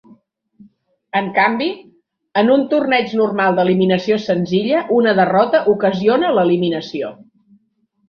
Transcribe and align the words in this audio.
En 1.19 1.27
canvi, 1.35 1.67
en 2.43 2.49
un 2.55 2.65
torneig 2.73 3.15
normal 3.21 3.61
d'eliminació 3.61 4.19
senzilla 4.27 4.83
una 4.99 5.17
derrota 5.23 5.65
ocasiona 5.79 6.37
l'eliminació. 6.41 7.17